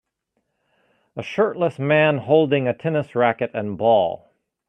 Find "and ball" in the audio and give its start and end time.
3.53-4.31